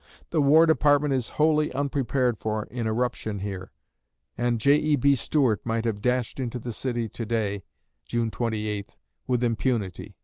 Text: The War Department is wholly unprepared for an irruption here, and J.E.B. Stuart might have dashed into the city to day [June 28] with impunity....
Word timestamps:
The 0.31 0.41
War 0.41 0.65
Department 0.65 1.13
is 1.13 1.29
wholly 1.37 1.71
unprepared 1.73 2.39
for 2.39 2.63
an 2.71 2.87
irruption 2.87 3.37
here, 3.37 3.71
and 4.35 4.59
J.E.B. 4.59 5.13
Stuart 5.13 5.61
might 5.63 5.85
have 5.85 6.01
dashed 6.01 6.39
into 6.39 6.57
the 6.57 6.73
city 6.73 7.07
to 7.09 7.23
day 7.27 7.61
[June 8.07 8.31
28] 8.31 8.95
with 9.27 9.43
impunity.... 9.43 10.15